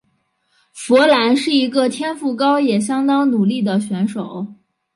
[0.73, 4.47] 佛兰是一个天赋高也相当努力的选手。